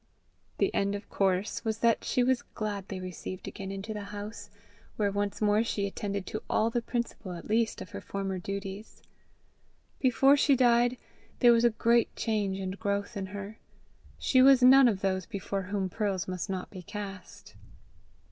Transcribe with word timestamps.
The 0.57 0.73
end 0.73 0.95
of 0.95 1.07
course 1.11 1.63
was 1.63 1.77
that 1.77 2.03
she 2.03 2.23
was 2.23 2.41
gladly 2.41 2.99
received 2.99 3.47
again 3.47 3.71
into 3.71 3.93
the 3.93 4.05
house, 4.05 4.49
where 4.95 5.11
once 5.11 5.43
more 5.43 5.63
she 5.63 5.85
attended 5.85 6.25
to 6.25 6.41
all 6.49 6.71
the 6.71 6.81
principal 6.81 7.33
at 7.33 7.47
least 7.47 7.81
of 7.83 7.91
her 7.91 8.01
former 8.01 8.39
duties. 8.39 9.03
Before 9.99 10.35
she 10.35 10.55
died, 10.55 10.97
there 11.37 11.53
was 11.53 11.63
a 11.65 11.69
great 11.69 12.15
change 12.15 12.57
and 12.57 12.79
growth 12.79 13.15
in 13.15 13.27
her: 13.27 13.59
she 14.17 14.41
was 14.41 14.63
none 14.63 14.87
of 14.87 15.01
those 15.01 15.27
before 15.27 15.61
whom 15.69 15.87
pearls 15.87 16.27
must 16.27 16.49
not 16.49 16.71
be 16.71 16.81
cast. 16.81 17.53